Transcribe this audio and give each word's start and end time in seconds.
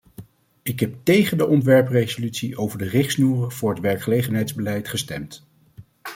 Ik 0.63 0.79
heb 0.79 0.95
tegen 1.03 1.37
de 1.37 1.47
ontwerpresolutie 1.47 2.57
over 2.57 2.77
de 2.77 2.85
richtsnoeren 2.85 3.51
voor 3.51 3.69
het 3.69 3.79
werkgelegenheidsbeleid 3.79 4.87
gestemd. 4.87 5.45